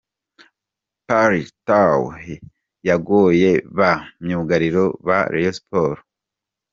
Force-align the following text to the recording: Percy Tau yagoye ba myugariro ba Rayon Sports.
Percy 1.07 1.51
Tau 1.67 2.01
yagoye 2.87 3.49
ba 3.77 3.91
myugariro 4.25 4.83
ba 5.07 5.17
Rayon 5.33 5.55
Sports. 5.59 6.03